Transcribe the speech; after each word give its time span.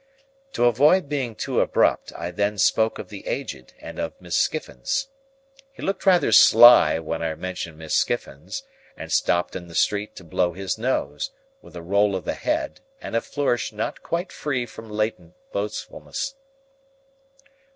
To 0.53 0.65
avoid 0.65 1.07
being 1.07 1.35
too 1.35 1.61
abrupt, 1.61 2.11
I 2.15 2.31
then 2.31 2.57
spoke 2.57 2.97
of 2.97 3.09
the 3.09 3.27
Aged 3.27 3.73
and 3.79 3.99
of 3.99 4.19
Miss 4.19 4.35
Skiffins. 4.35 5.09
He 5.71 5.83
looked 5.83 6.07
rather 6.07 6.31
sly 6.31 6.97
when 6.97 7.21
I 7.21 7.35
mentioned 7.35 7.77
Miss 7.77 7.93
Skiffins, 7.93 8.63
and 8.97 9.11
stopped 9.11 9.55
in 9.55 9.67
the 9.67 9.75
street 9.75 10.15
to 10.15 10.23
blow 10.23 10.53
his 10.53 10.75
nose, 10.79 11.29
with 11.61 11.75
a 11.75 11.83
roll 11.83 12.15
of 12.15 12.25
the 12.25 12.33
head, 12.33 12.81
and 12.99 13.15
a 13.15 13.21
flourish 13.21 13.71
not 13.73 14.01
quite 14.01 14.31
free 14.31 14.65
from 14.65 14.89
latent 14.89 15.35
boastfulness. 15.51 16.33